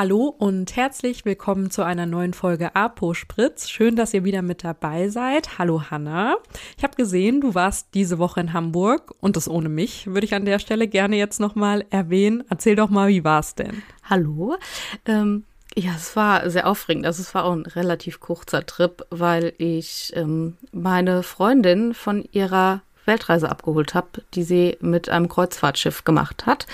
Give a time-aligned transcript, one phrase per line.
[0.00, 3.68] Hallo und herzlich willkommen zu einer neuen Folge Apo Spritz.
[3.68, 5.58] Schön, dass ihr wieder mit dabei seid.
[5.58, 6.36] Hallo Hanna.
[6.78, 10.32] Ich habe gesehen, du warst diese Woche in Hamburg und das ohne mich, würde ich
[10.34, 12.44] an der Stelle gerne jetzt nochmal erwähnen.
[12.48, 13.82] Erzähl doch mal, wie war es denn?
[14.08, 14.56] Hallo.
[15.04, 15.44] Ähm,
[15.76, 17.04] ja, es war sehr aufregend.
[17.04, 22.80] Also es war auch ein relativ kurzer Trip, weil ich ähm, meine Freundin von ihrer
[23.04, 26.66] Weltreise abgeholt habe, die sie mit einem Kreuzfahrtschiff gemacht hat.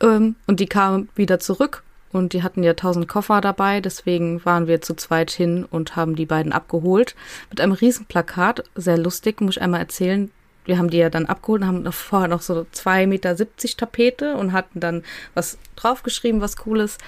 [0.00, 1.83] Ähm, und die kam wieder zurück
[2.14, 6.14] und die hatten ja tausend Koffer dabei, deswegen waren wir zu zweit hin und haben
[6.14, 7.16] die beiden abgeholt.
[7.50, 10.30] Mit einem Riesenplakat, sehr lustig, muss ich einmal erzählen.
[10.64, 13.76] Wir haben die ja dann abgeholt und haben noch vorher noch so zwei Meter siebzig
[13.76, 15.02] Tapete und hatten dann
[15.34, 16.98] was draufgeschrieben, was Cooles.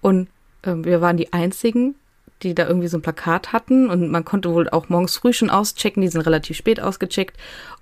[0.00, 0.28] Und
[0.62, 1.94] äh, wir waren die einzigen,
[2.42, 5.50] die da irgendwie so ein Plakat hatten und man konnte wohl auch morgens früh schon
[5.50, 7.36] auschecken, die sind relativ spät ausgecheckt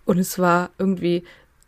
[0.04, 1.24] und es war irgendwie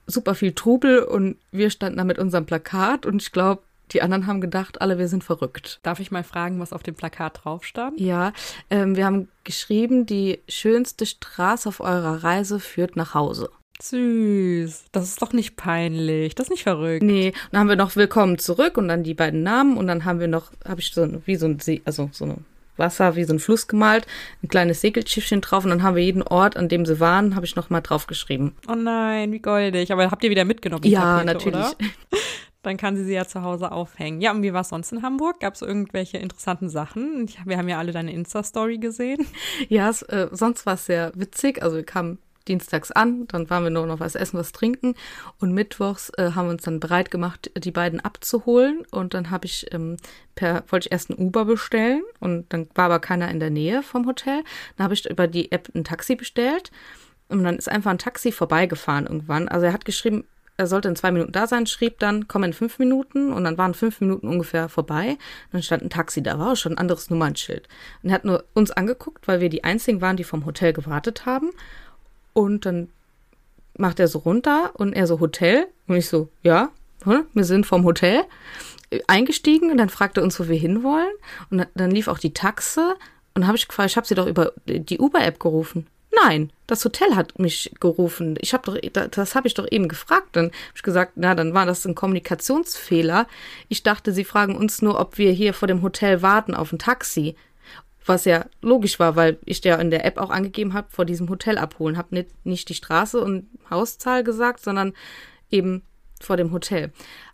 [0.07, 4.27] super viel Trubel und wir standen da mit unserem Plakat und ich glaube, die anderen
[4.27, 5.80] haben gedacht, alle wir sind verrückt.
[5.83, 8.01] Darf ich mal fragen, was auf dem Plakat drauf stand?
[8.01, 8.33] Ja,
[8.70, 13.51] ähm, wir haben geschrieben, die schönste Straße auf eurer Reise führt nach Hause.
[13.80, 14.87] Süß.
[14.93, 16.35] Das ist doch nicht peinlich.
[16.35, 17.02] Das ist nicht verrückt.
[17.02, 20.20] Nee, dann haben wir noch Willkommen zurück und dann die beiden Namen und dann haben
[20.20, 22.38] wir noch, habe ich so wie so ein See, also so eine
[22.79, 24.07] Wasser, wie so ein Fluss gemalt,
[24.43, 27.46] ein kleines Segelschiffchen drauf und dann haben wir jeden Ort, an dem sie waren, habe
[27.46, 28.54] ich noch mal drauf geschrieben.
[28.68, 29.93] Oh nein, wie goldig.
[29.93, 30.85] Aber habt ihr wieder mitgenommen?
[30.85, 31.59] Ja, Tapete, natürlich.
[31.59, 31.76] Oder?
[32.62, 34.20] Dann kann sie sie ja zu Hause aufhängen.
[34.20, 35.40] Ja, und wie war es sonst in Hamburg?
[35.40, 37.30] Gab es irgendwelche interessanten Sachen?
[37.45, 39.26] Wir haben ja alle deine Insta-Story gesehen.
[39.68, 41.63] Ja, es, äh, sonst war es sehr witzig.
[41.63, 42.18] Also wir kamen
[42.49, 44.95] dienstags an, dann waren wir nur noch was essen, was trinken
[45.38, 49.46] und mittwochs äh, haben wir uns dann bereit gemacht, die beiden abzuholen und dann habe
[49.46, 49.96] ich ähm,
[50.35, 53.82] per wollte ich erst ein Uber bestellen und dann war aber keiner in der Nähe
[53.82, 54.43] vom Hotel.
[54.76, 56.71] Dann habe ich über die App ein Taxi bestellt
[57.29, 59.49] und dann ist einfach ein Taxi vorbeigefahren irgendwann.
[59.49, 60.24] Also er hat geschrieben,
[60.59, 63.57] er sollte in zwei Minuten da sein, schrieb dann, komm in fünf Minuten und dann
[63.57, 65.16] waren fünf Minuten ungefähr vorbei.
[65.53, 67.69] Dann stand ein Taxi da, war auch schon ein anderes Nummernschild.
[68.03, 71.26] Und er hat nur uns angeguckt, weil wir die einzigen waren, die vom Hotel gewartet
[71.26, 71.50] haben.
[72.32, 72.88] Und dann
[73.76, 75.66] macht er so runter und er so Hotel.
[75.86, 76.70] Und ich so, ja,
[77.04, 78.25] wir sind vom Hotel
[79.06, 81.12] eingestiegen und dann fragte uns, wo wir hinwollen.
[81.50, 82.97] Und dann lief auch die Taxe.
[83.34, 85.86] Und habe ich gefragt, ich habe sie doch über die Uber-App gerufen.
[86.25, 88.36] Nein, das Hotel hat mich gerufen.
[88.41, 90.28] Ich habe doch, das habe ich doch eben gefragt.
[90.32, 93.28] Dann habe ich gesagt, na, dann war das ein Kommunikationsfehler.
[93.69, 96.78] Ich dachte, sie fragen uns nur, ob wir hier vor dem Hotel warten auf ein
[96.78, 97.36] Taxi.
[98.08, 101.28] Was ja logisch war, weil ich ja in der App auch angegeben habe, vor diesem
[101.28, 101.98] Hotel abholen.
[101.98, 104.94] Habe nicht, nicht die Straße und Hauszahl gesagt, sondern
[105.50, 105.82] eben
[106.18, 106.91] vor dem Hotel.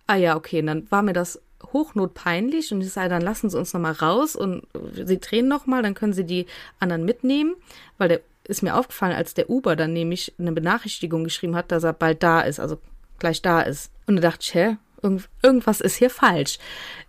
[0.09, 1.41] Ah ja, okay, und dann war mir das
[1.73, 5.67] hochnotpeinlich und ich sage, dann lassen Sie uns noch mal raus und Sie drehen noch
[5.67, 6.47] mal, dann können Sie die
[6.81, 7.55] anderen mitnehmen,
[7.97, 11.85] weil der ist mir aufgefallen, als der Uber dann nämlich eine Benachrichtigung geschrieben hat, dass
[11.85, 12.79] er bald da ist, also
[13.19, 13.91] gleich da ist.
[14.07, 16.59] Und da dachte ich, hä, irgend, irgendwas ist hier falsch.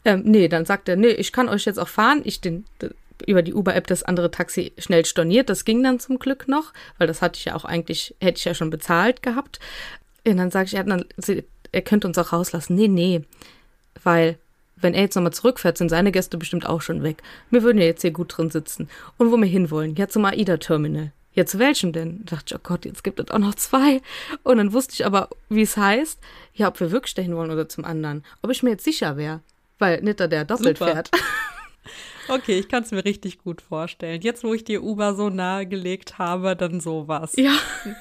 [0.06, 2.22] Ähm, nee, dann sagt er, nee, ich kann euch jetzt auch fahren.
[2.24, 2.66] Ich den
[3.26, 5.50] über die Uber-App das andere Taxi schnell storniert.
[5.50, 8.46] Das ging dann zum Glück noch, weil das hatte ich ja auch eigentlich, hätte ich
[8.46, 9.60] ja schon bezahlt gehabt.
[10.28, 11.06] Und dann sage ich, ja, dann,
[11.72, 12.76] er könnte uns auch rauslassen.
[12.76, 13.22] Nee, nee,
[14.04, 14.38] weil
[14.76, 17.24] wenn er jetzt nochmal zurückfährt, sind seine Gäste bestimmt auch schon weg.
[17.50, 18.90] Wir würden ja jetzt hier gut drin sitzen.
[19.18, 19.96] Und wo wir hinwollen?
[19.96, 21.12] Ja, zum AIDA-Terminal.
[21.34, 22.22] Ja, zu welchem denn?
[22.26, 24.02] Da dachte ich, oh Gott, jetzt gibt es auch noch zwei.
[24.44, 26.20] Und dann wusste ich aber, wie es heißt,
[26.54, 28.24] ja, ob wir wirklich dahin wollen oder zum anderen.
[28.42, 29.42] Ob ich mir jetzt sicher wäre.
[29.80, 30.92] Weil nicht da der doppelt Super.
[30.92, 31.12] fährt.
[32.28, 34.22] Okay, ich kann es mir richtig gut vorstellen.
[34.22, 37.36] Jetzt, wo ich dir Uber so nahegelegt habe, dann sowas.
[37.38, 37.58] Ja.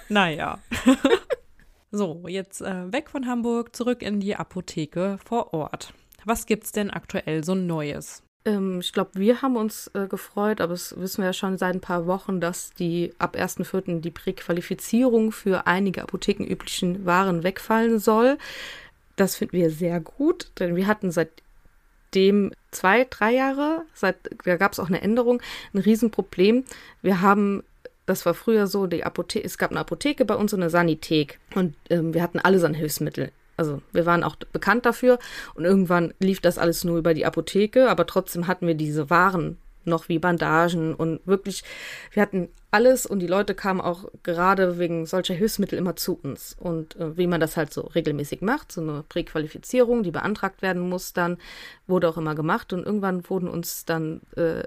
[0.09, 0.59] Naja.
[1.91, 5.93] so, jetzt äh, weg von Hamburg, zurück in die Apotheke vor Ort.
[6.25, 8.23] Was gibt's denn aktuell so Neues?
[8.45, 11.75] Ähm, ich glaube, wir haben uns äh, gefreut, aber es wissen wir ja schon seit
[11.75, 14.01] ein paar Wochen, dass die ab 1.4.
[14.01, 18.39] die Präqualifizierung für einige apothekenüblichen Waren wegfallen soll.
[19.17, 21.11] Das finden wir sehr gut, denn wir hatten
[22.15, 25.43] seitdem zwei, drei Jahre, seit, da gab es auch eine Änderung,
[25.73, 26.65] ein Riesenproblem.
[27.03, 27.63] Wir haben
[28.07, 31.39] das war früher so, die Apotheke, es gab eine Apotheke bei uns und eine Sanithek.
[31.55, 33.31] Und ähm, wir hatten alles an Hilfsmitteln.
[33.57, 35.19] Also wir waren auch bekannt dafür
[35.55, 39.57] und irgendwann lief das alles nur über die Apotheke, aber trotzdem hatten wir diese Waren
[39.87, 41.65] noch wie Bandagen und wirklich,
[42.13, 46.57] wir hatten alles und die Leute kamen auch gerade wegen solcher Hilfsmittel immer zu uns.
[46.59, 50.89] Und äh, wie man das halt so regelmäßig macht, so eine Präqualifizierung, die beantragt werden
[50.89, 51.39] muss, dann
[51.87, 54.65] wurde auch immer gemacht und irgendwann wurden uns dann äh,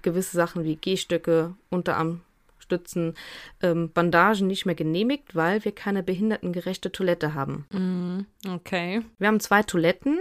[0.00, 2.22] gewisse Sachen wie Gehstöcke, Unterarm,
[2.70, 3.14] Stützen,
[3.62, 7.66] ähm, Bandagen nicht mehr genehmigt, weil wir keine behindertengerechte Toilette haben.
[7.72, 9.02] Mm, okay.
[9.18, 10.18] Wir haben zwei Toiletten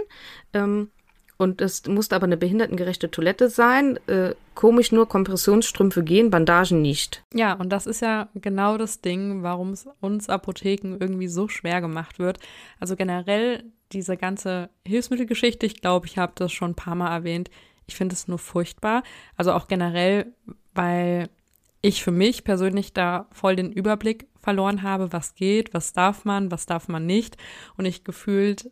[0.53, 0.89] ähm,
[1.39, 3.97] und es musste aber eine behindertengerechte Toilette sein.
[4.07, 7.23] Äh, komisch nur, Kompressionsstrümpfe gehen, Bandagen nicht.
[7.33, 11.79] Ja, und das ist ja genau das Ding, warum es uns Apotheken irgendwie so schwer
[11.79, 12.39] gemacht wird.
[12.81, 13.63] Also generell
[13.93, 17.49] diese ganze Hilfsmittelgeschichte, ich glaube, ich habe das schon ein paar Mal erwähnt,
[17.87, 19.03] ich finde es nur furchtbar.
[19.37, 20.33] Also auch generell,
[20.75, 21.29] weil
[21.81, 26.51] ich für mich persönlich da voll den Überblick verloren habe, was geht, was darf man,
[26.51, 27.37] was darf man nicht.
[27.77, 28.69] Und ich gefühlt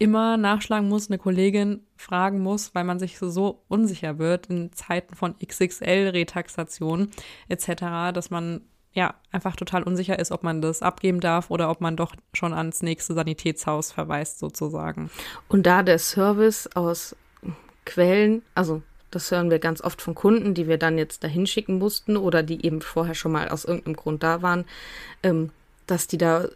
[0.00, 5.14] immer nachschlagen muss, eine Kollegin fragen muss, weil man sich so, unsicher wird in Zeiten
[5.14, 7.10] von XXL-Retaxation
[7.48, 8.62] etc., dass man
[8.92, 12.54] ja einfach total unsicher ist, ob man das abgeben darf oder ob man doch schon
[12.54, 15.10] ans nächste Sanitätshaus verweist sozusagen.
[15.48, 17.14] Und da der Service aus
[17.84, 21.78] Quellen, also das hören wir ganz oft von Kunden, die wir dann jetzt dahin schicken
[21.78, 24.64] mussten oder die eben vorher schon mal aus irgendeinem Grund da waren,
[25.22, 25.50] ähm,
[25.86, 26.48] dass die da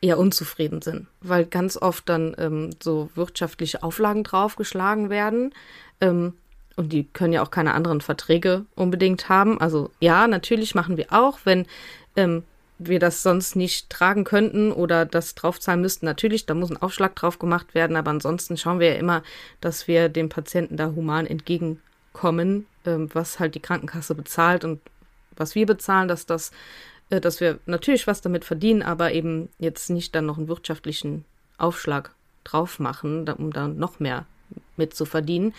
[0.00, 5.52] eher unzufrieden sind, weil ganz oft dann ähm, so wirtschaftliche Auflagen draufgeschlagen werden.
[6.00, 6.34] Ähm,
[6.76, 9.60] und die können ja auch keine anderen Verträge unbedingt haben.
[9.60, 11.66] Also ja, natürlich machen wir auch, wenn
[12.16, 12.44] ähm,
[12.78, 16.06] wir das sonst nicht tragen könnten oder das draufzahlen müssten.
[16.06, 19.22] Natürlich, da muss ein Aufschlag drauf gemacht werden, aber ansonsten schauen wir ja immer,
[19.60, 24.80] dass wir dem Patienten da human entgegenkommen, ähm, was halt die Krankenkasse bezahlt und
[25.36, 26.52] was wir bezahlen, dass das
[27.10, 31.24] dass wir natürlich was damit verdienen, aber eben jetzt nicht dann noch einen wirtschaftlichen
[31.58, 32.14] Aufschlag
[32.44, 34.26] drauf machen, um dann noch mehr
[34.76, 35.52] mit zu verdienen.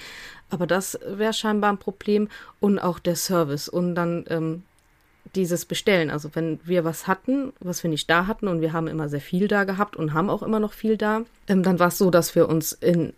[0.50, 4.64] Aber das wäre scheinbar ein Problem und auch der Service und dann ähm,
[5.36, 6.10] dieses Bestellen.
[6.10, 9.22] Also wenn wir was hatten, was wir nicht da hatten und wir haben immer sehr
[9.22, 12.10] viel da gehabt und haben auch immer noch viel da, ähm, dann war es so,
[12.12, 13.14] dass wir uns in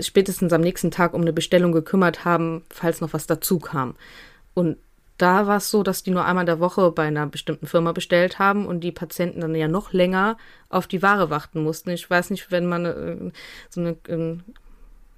[0.00, 3.94] spätestens am nächsten Tag um eine Bestellung gekümmert haben, falls noch was dazu kam.
[4.54, 4.78] Und
[5.20, 7.92] da war es so, dass die nur einmal in der Woche bei einer bestimmten Firma
[7.92, 10.38] bestellt haben und die Patienten dann ja noch länger
[10.68, 11.90] auf die Ware warten mussten.
[11.90, 13.30] Ich weiß nicht, wenn man äh,
[13.68, 14.38] so eine, äh,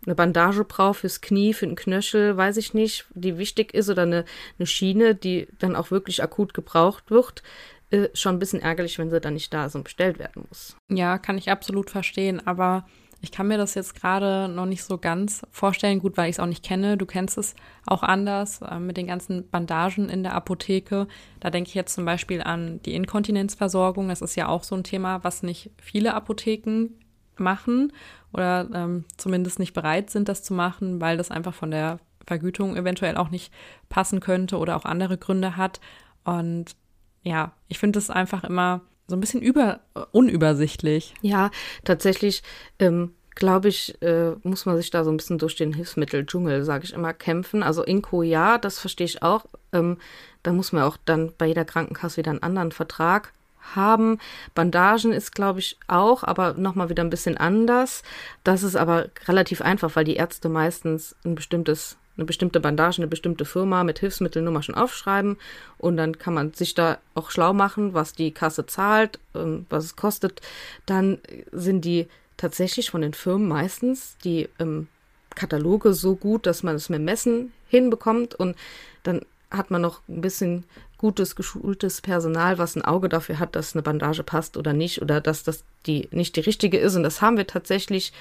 [0.05, 4.03] eine Bandage braucht fürs Knie, für den Knöchel, weiß ich nicht, die wichtig ist oder
[4.03, 4.25] eine,
[4.59, 7.45] eine Schiene, die dann auch wirklich akut gebraucht wird.
[7.91, 10.77] Äh, schon ein bisschen ärgerlich, wenn sie dann nicht da ist und bestellt werden muss.
[10.91, 12.87] Ja, kann ich absolut verstehen, aber
[13.23, 16.41] ich kann mir das jetzt gerade noch nicht so ganz vorstellen, gut, weil ich es
[16.41, 16.97] auch nicht kenne.
[16.97, 17.55] Du kennst es
[17.87, 21.07] auch anders äh, mit den ganzen Bandagen in der Apotheke.
[21.39, 24.09] Da denke ich jetzt zum Beispiel an die Inkontinenzversorgung.
[24.09, 26.89] Das ist ja auch so ein Thema, was nicht viele Apotheken
[27.37, 27.93] machen
[28.33, 32.77] oder ähm, zumindest nicht bereit sind, das zu machen, weil das einfach von der Vergütung
[32.77, 33.53] eventuell auch nicht
[33.89, 35.81] passen könnte oder auch andere Gründe hat.
[36.25, 36.77] Und
[37.23, 39.81] ja, ich finde es einfach immer so ein bisschen über,
[40.13, 41.15] unübersichtlich.
[41.23, 41.51] Ja,
[41.85, 42.43] tatsächlich
[42.79, 46.85] ähm, glaube ich, äh, muss man sich da so ein bisschen durch den Hilfsmitteldschungel, sage
[46.85, 47.63] ich immer, kämpfen.
[47.63, 49.47] Also Inko ja, das verstehe ich auch.
[49.73, 49.99] Ähm,
[50.43, 53.33] da muss man auch dann bei jeder Krankenkasse wieder einen anderen Vertrag
[53.75, 54.19] haben.
[54.55, 58.03] Bandagen ist, glaube ich, auch, aber nochmal wieder ein bisschen anders.
[58.45, 63.09] Das ist aber relativ einfach, weil die Ärzte meistens ein bestimmtes eine bestimmte Bandage, eine
[63.09, 65.37] bestimmte Firma mit Hilfsmittelnummer schon aufschreiben
[65.79, 69.85] und dann kann man sich da auch schlau machen, was die Kasse zahlt, ähm, was
[69.85, 70.41] es kostet.
[70.87, 71.19] Dann
[71.53, 72.07] sind die
[72.37, 74.89] tatsächlich von den Firmen meistens die ähm,
[75.35, 78.57] Kataloge so gut, dass man es mit Messen hinbekommt und
[79.03, 80.65] dann hat man noch ein bisschen
[80.99, 85.21] gutes, geschultes Personal, was ein Auge dafür hat, dass eine Bandage passt oder nicht oder
[85.21, 86.95] dass das die nicht die richtige ist.
[86.95, 88.13] Und das haben wir tatsächlich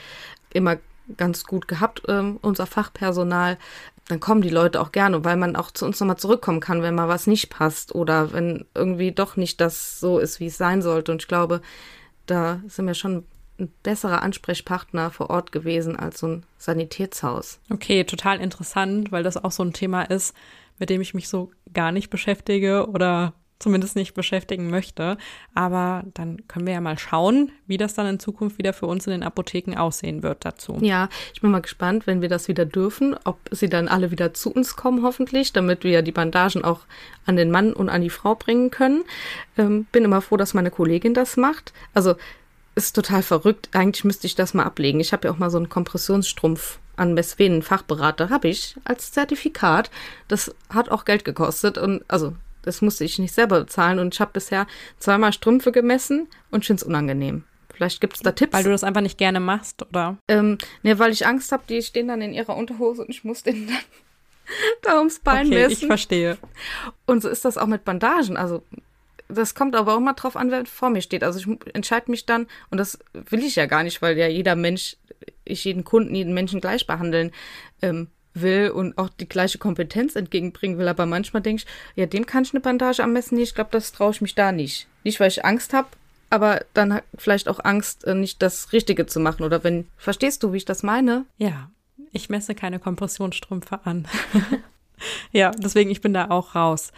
[0.51, 0.77] immer
[1.17, 3.57] ganz gut gehabt, ähm, unser Fachpersonal,
[4.07, 6.95] dann kommen die Leute auch gerne, weil man auch zu uns nochmal zurückkommen kann, wenn
[6.95, 10.81] mal was nicht passt oder wenn irgendwie doch nicht das so ist, wie es sein
[10.81, 11.11] sollte.
[11.11, 11.61] Und ich glaube,
[12.25, 13.23] da sind wir schon
[13.59, 17.59] ein besserer Ansprechpartner vor Ort gewesen als so ein Sanitätshaus.
[17.69, 20.35] Okay, total interessant, weil das auch so ein Thema ist,
[20.79, 25.17] mit dem ich mich so gar nicht beschäftige oder zumindest nicht beschäftigen möchte.
[25.53, 29.07] Aber dann können wir ja mal schauen, wie das dann in Zukunft wieder für uns
[29.07, 30.77] in den Apotheken aussehen wird dazu.
[30.81, 34.33] Ja, ich bin mal gespannt, wenn wir das wieder dürfen, ob sie dann alle wieder
[34.33, 36.81] zu uns kommen, hoffentlich, damit wir die Bandagen auch
[37.25, 39.03] an den Mann und an die Frau bringen können.
[39.57, 41.73] Ähm, bin immer froh, dass meine Kollegin das macht.
[41.93, 42.15] Also
[42.75, 43.69] ist total verrückt.
[43.73, 44.99] Eigentlich müsste ich das mal ablegen.
[44.99, 49.89] Ich habe ja auch mal so einen Kompressionsstrumpf an Messvenen Fachberater habe ich als Zertifikat.
[50.27, 54.21] Das hat auch Geld gekostet und also das musste ich nicht selber bezahlen und ich
[54.21, 57.43] habe bisher zweimal Strümpfe gemessen und finde es unangenehm.
[57.73, 58.53] Vielleicht gibt es da Tipps.
[58.53, 60.17] Weil du das einfach nicht gerne machst, oder?
[60.27, 63.43] Ähm, ne, weil ich Angst habe, die stehen dann in ihrer Unterhose und ich muss
[63.43, 63.77] den dann
[64.83, 65.83] da ums Bein okay, messen.
[65.83, 66.37] Ich verstehe.
[67.05, 68.37] Und so ist das auch mit Bandagen.
[68.37, 68.63] Also
[69.27, 71.23] das kommt aber auch immer drauf an, wer vor mir steht.
[71.23, 74.55] Also ich entscheide mich dann, und das will ich ja gar nicht, weil ja jeder
[74.55, 74.97] Mensch,
[75.45, 77.31] ich jeden Kunden, jeden Menschen gleich behandeln
[77.81, 80.87] ähm, will und auch die gleiche Kompetenz entgegenbringen will.
[80.87, 83.49] Aber manchmal denke ich, ja, dem kann ich eine Bandage am besten nicht.
[83.49, 84.87] Ich glaube, das traue ich mich da nicht.
[85.03, 85.89] Nicht, weil ich Angst habe,
[86.29, 89.43] aber dann vielleicht auch Angst, äh, nicht das Richtige zu machen.
[89.43, 91.25] Oder wenn, verstehst du, wie ich das meine?
[91.37, 91.69] Ja.
[92.13, 94.07] Ich messe keine Kompressionsstrümpfe an.
[95.31, 96.91] ja, deswegen, ich bin da auch raus.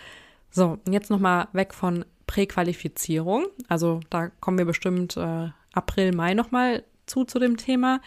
[0.49, 3.45] So, jetzt nochmal weg von Präqualifizierung.
[3.67, 8.01] Also da kommen wir bestimmt äh, April, Mai nochmal zu, zu dem Thema.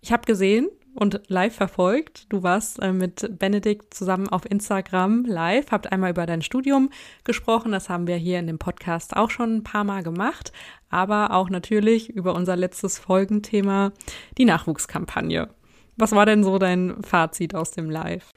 [0.00, 2.32] Ich habe gesehen, und live verfolgt.
[2.32, 6.90] Du warst äh, mit Benedikt zusammen auf Instagram live, habt einmal über dein Studium
[7.24, 7.72] gesprochen.
[7.72, 10.52] Das haben wir hier in dem Podcast auch schon ein paar Mal gemacht,
[10.90, 13.92] aber auch natürlich über unser letztes Folgenthema,
[14.38, 15.48] die Nachwuchskampagne.
[15.96, 18.30] Was war denn so dein Fazit aus dem Live?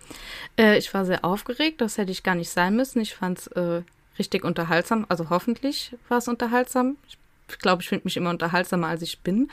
[0.57, 3.01] Äh, ich war sehr aufgeregt, das hätte ich gar nicht sein müssen.
[3.01, 3.81] Ich fand es äh,
[4.19, 6.97] richtig unterhaltsam, also hoffentlich war es unterhaltsam.
[7.07, 7.17] Ich
[7.49, 9.49] ich glaube, ich finde mich immer unterhaltsamer, als ich bin.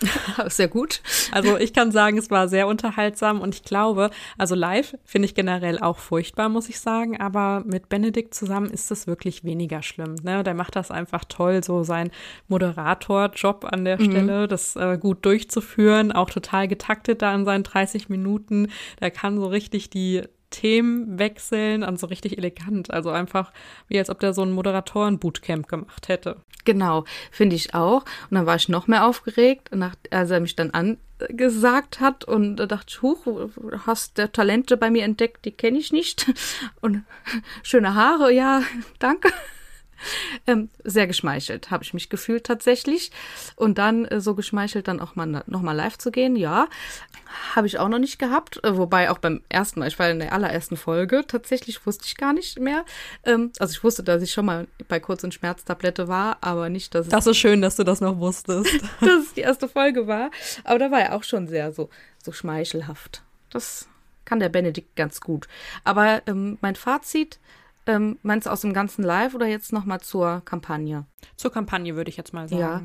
[0.46, 1.00] sehr gut.
[1.32, 5.34] Also ich kann sagen, es war sehr unterhaltsam und ich glaube, also live finde ich
[5.34, 10.16] generell auch furchtbar, muss ich sagen, aber mit Benedikt zusammen ist es wirklich weniger schlimm.
[10.22, 10.42] Ne?
[10.42, 12.10] Der macht das einfach toll, so sein
[12.48, 14.10] Moderator-Job an der mhm.
[14.10, 18.68] Stelle, das äh, gut durchzuführen, auch total getaktet da in seinen 30 Minuten.
[19.00, 20.22] Der kann so richtig die
[20.54, 22.92] Themen wechseln und so richtig elegant.
[22.92, 23.52] Also einfach
[23.88, 26.36] wie als ob der so ein Moderatoren-Bootcamp gemacht hätte.
[26.64, 28.04] Genau, finde ich auch.
[28.30, 32.56] Und dann war ich noch mehr aufgeregt, nach, als er mich dann angesagt hat und
[32.56, 33.26] da dachte ich, huch,
[33.84, 36.32] hast der Talente bei mir entdeckt, die kenne ich nicht.
[36.80, 37.02] Und
[37.64, 38.62] schöne Haare, ja,
[39.00, 39.32] danke.
[40.46, 43.10] Ähm, sehr geschmeichelt habe ich mich gefühlt tatsächlich.
[43.56, 46.66] Und dann äh, so geschmeichelt dann auch mal nochmal live zu gehen, ja.
[47.54, 48.62] Habe ich auch noch nicht gehabt.
[48.62, 52.16] Äh, wobei auch beim ersten Mal, ich war in der allerersten Folge, tatsächlich wusste ich
[52.16, 52.84] gar nicht mehr.
[53.24, 56.94] Ähm, also ich wusste, dass ich schon mal bei Kurz- und Schmerztablette war, aber nicht,
[56.94, 57.12] dass es.
[57.12, 58.70] Das ist schön, dass du das noch wusstest.
[59.00, 60.30] dass es die erste Folge war.
[60.64, 61.88] Aber da war er auch schon sehr so,
[62.22, 63.22] so schmeichelhaft.
[63.50, 63.88] Das
[64.24, 65.48] kann der Benedikt ganz gut.
[65.84, 67.38] Aber ähm, mein Fazit
[67.86, 71.06] ähm, meinst du aus dem ganzen Live oder jetzt nochmal zur Kampagne?
[71.36, 72.60] Zur Kampagne würde ich jetzt mal sagen.
[72.60, 72.82] Ja,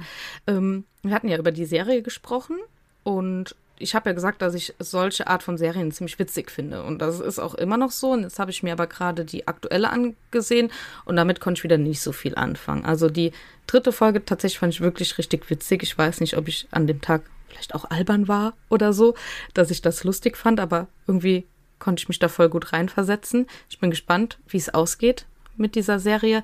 [0.47, 2.57] ähm, wir hatten ja über die Serie gesprochen
[3.03, 6.83] und ich habe ja gesagt, dass ich solche Art von Serien ziemlich witzig finde.
[6.83, 8.11] Und das ist auch immer noch so.
[8.11, 10.69] Und jetzt habe ich mir aber gerade die aktuelle angesehen
[11.05, 12.85] und damit konnte ich wieder nicht so viel anfangen.
[12.85, 13.31] Also die
[13.67, 15.83] dritte Folge tatsächlich fand ich wirklich richtig witzig.
[15.83, 19.15] Ich weiß nicht, ob ich an dem Tag vielleicht auch albern war oder so,
[19.53, 21.47] dass ich das lustig fand, aber irgendwie
[21.79, 23.47] konnte ich mich da voll gut reinversetzen.
[23.69, 25.25] Ich bin gespannt, wie es ausgeht
[25.59, 26.43] mit dieser Serie.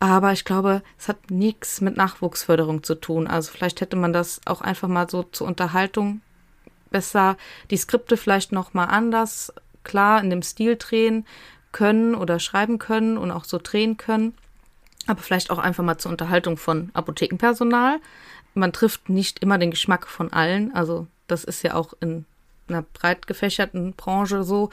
[0.00, 3.26] Aber ich glaube, es hat nichts mit Nachwuchsförderung zu tun.
[3.26, 6.20] Also vielleicht hätte man das auch einfach mal so zur Unterhaltung
[6.90, 7.36] besser,
[7.70, 11.26] die Skripte vielleicht noch mal anders, klar in dem Stil drehen
[11.72, 14.34] können oder schreiben können und auch so drehen können.
[15.06, 17.98] Aber vielleicht auch einfach mal zur Unterhaltung von Apothekenpersonal.
[18.54, 20.74] Man trifft nicht immer den Geschmack von allen.
[20.74, 22.24] Also das ist ja auch in
[22.68, 24.70] einer breit gefächerten Branche so.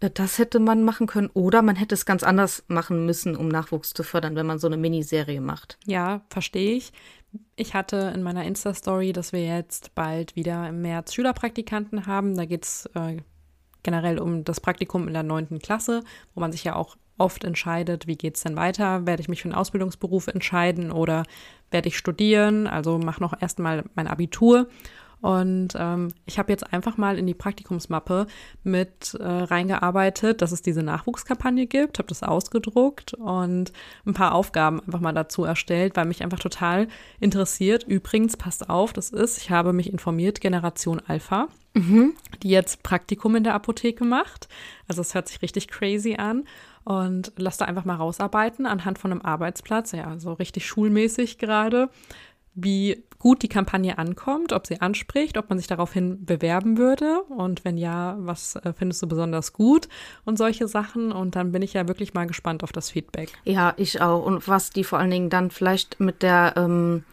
[0.00, 1.30] Äh, das hätte man machen können.
[1.34, 4.66] Oder man hätte es ganz anders machen müssen, um Nachwuchs zu fördern, wenn man so
[4.66, 5.78] eine Miniserie macht.
[5.86, 6.92] Ja, verstehe ich.
[7.56, 12.36] Ich hatte in meiner Insta-Story, dass wir jetzt bald wieder im März Schülerpraktikanten haben.
[12.36, 13.16] Da geht es äh,
[13.82, 16.02] generell um das Praktikum in der neunten Klasse,
[16.34, 19.06] wo man sich ja auch oft entscheidet, wie geht es denn weiter?
[19.06, 21.24] Werde ich mich für einen Ausbildungsberuf entscheiden oder
[21.70, 22.66] werde ich studieren?
[22.66, 24.68] Also mache noch erstmal mein Abitur.
[25.22, 28.26] Und ähm, ich habe jetzt einfach mal in die Praktikumsmappe
[28.64, 33.72] mit äh, reingearbeitet, dass es diese Nachwuchskampagne gibt, habe das ausgedruckt und
[34.04, 36.88] ein paar Aufgaben einfach mal dazu erstellt, weil mich einfach total
[37.20, 37.84] interessiert.
[37.84, 42.14] Übrigens, passt auf, das ist, ich habe mich informiert, Generation Alpha, mhm.
[42.42, 44.48] die jetzt Praktikum in der Apotheke macht.
[44.88, 46.42] Also es hört sich richtig crazy an
[46.82, 51.90] und lass da einfach mal rausarbeiten anhand von einem Arbeitsplatz, ja, so richtig schulmäßig gerade
[52.54, 57.64] wie gut die Kampagne ankommt, ob sie anspricht, ob man sich daraufhin bewerben würde und
[57.64, 59.88] wenn ja, was äh, findest du besonders gut
[60.24, 63.32] und solche Sachen und dann bin ich ja wirklich mal gespannt auf das Feedback.
[63.44, 67.04] Ja, ich auch und was die vor allen Dingen dann vielleicht mit der ähm,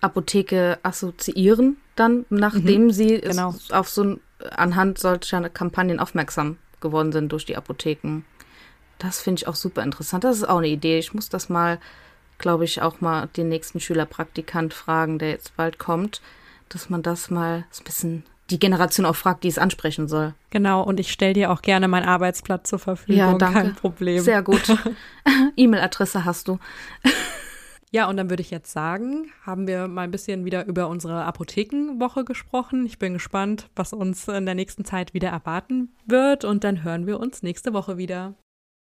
[0.00, 3.54] Apotheke assoziieren, dann nachdem mhm, sie genau.
[3.70, 4.16] auf so
[4.56, 8.22] anhand solcher Kampagnen aufmerksam geworden sind durch die Apotheken.
[8.98, 10.24] Das finde ich auch super interessant.
[10.24, 10.98] Das ist auch eine Idee.
[10.98, 11.78] Ich muss das mal
[12.40, 16.20] glaube ich, auch mal den nächsten Schülerpraktikant fragen, der jetzt bald kommt,
[16.68, 20.34] dass man das mal so ein bisschen die Generation auch fragt, die es ansprechen soll.
[20.50, 23.16] Genau, und ich stelle dir auch gerne meinen Arbeitsplatz zur Verfügung.
[23.16, 23.60] Ja, danke.
[23.60, 24.22] Kein Problem.
[24.22, 24.76] Sehr gut.
[25.56, 26.58] E-Mail-Adresse hast du.
[27.92, 31.24] Ja, und dann würde ich jetzt sagen, haben wir mal ein bisschen wieder über unsere
[31.24, 32.86] Apothekenwoche gesprochen.
[32.86, 36.44] Ich bin gespannt, was uns in der nächsten Zeit wieder erwarten wird.
[36.44, 38.34] Und dann hören wir uns nächste Woche wieder.